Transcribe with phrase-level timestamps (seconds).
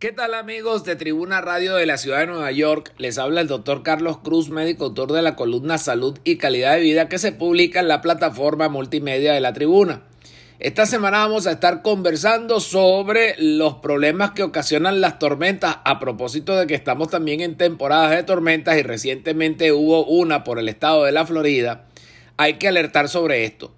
[0.00, 2.94] ¿Qué tal amigos de Tribuna Radio de la Ciudad de Nueva York?
[2.96, 6.80] Les habla el doctor Carlos Cruz, médico autor de la columna Salud y Calidad de
[6.80, 10.04] Vida que se publica en la plataforma multimedia de la Tribuna.
[10.58, 16.56] Esta semana vamos a estar conversando sobre los problemas que ocasionan las tormentas a propósito
[16.56, 21.04] de que estamos también en temporadas de tormentas y recientemente hubo una por el estado
[21.04, 21.84] de la Florida.
[22.38, 23.74] Hay que alertar sobre esto.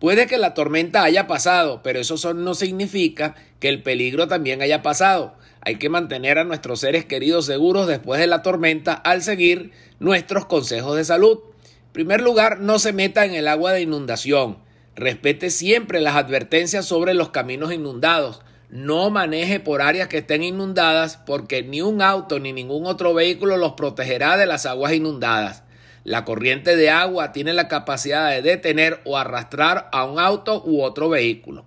[0.00, 4.82] Puede que la tormenta haya pasado, pero eso no significa que el peligro también haya
[4.82, 5.40] pasado.
[5.64, 10.44] Hay que mantener a nuestros seres queridos seguros después de la tormenta al seguir nuestros
[10.46, 11.38] consejos de salud.
[11.64, 14.58] En primer lugar, no se meta en el agua de inundación.
[14.96, 18.42] Respete siempre las advertencias sobre los caminos inundados.
[18.70, 23.56] No maneje por áreas que estén inundadas porque ni un auto ni ningún otro vehículo
[23.56, 25.62] los protegerá de las aguas inundadas.
[26.02, 30.82] La corriente de agua tiene la capacidad de detener o arrastrar a un auto u
[30.82, 31.64] otro vehículo.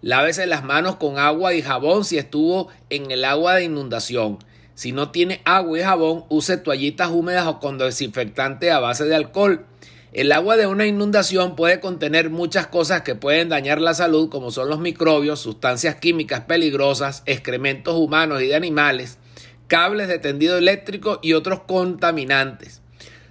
[0.00, 4.38] Lávese las manos con agua y jabón si estuvo en el agua de inundación.
[4.74, 9.16] Si no tiene agua y jabón, use toallitas húmedas o con desinfectante a base de
[9.16, 9.66] alcohol.
[10.12, 14.52] El agua de una inundación puede contener muchas cosas que pueden dañar la salud, como
[14.52, 19.18] son los microbios, sustancias químicas peligrosas, excrementos humanos y de animales,
[19.66, 22.82] cables de tendido eléctrico y otros contaminantes.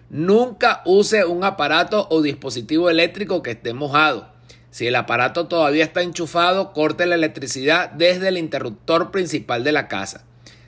[0.09, 4.36] Nunca use un aparato o dispositivo eléctrico que esté mojado.
[4.77, 9.87] Si el aparato todavía está enchufado, corte la electricidad desde el interruptor principal de la
[9.87, 10.23] casa.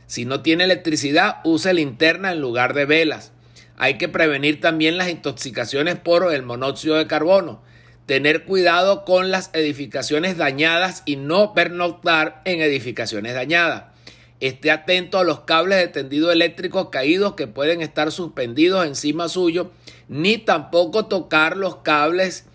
[0.07, 3.33] Si no tiene electricidad, use linterna en lugar de velas.
[3.77, 7.61] Hay que prevenir también las intoxicaciones por el monóxido de carbono.
[8.07, 13.93] Tener cuidado con las edificaciones dañadas y no pernoctar en edificaciones dañadas.
[14.39, 19.69] Esté atento a los cables de tendido eléctrico caídos que pueden estar suspendidos encima suyo,
[20.07, 22.48] ni tampoco tocar los cables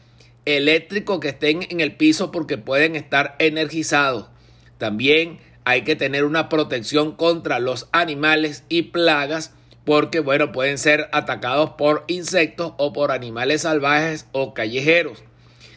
[0.45, 4.27] eléctricos que estén en el piso porque pueden estar energizados.
[4.79, 11.09] También hay que tener una protección contra los animales y plagas porque bueno, pueden ser
[11.13, 15.23] atacados por insectos o por animales salvajes o callejeros.